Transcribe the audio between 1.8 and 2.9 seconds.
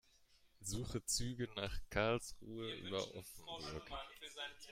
Karlsruhe